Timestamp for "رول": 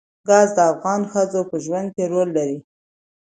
2.11-2.29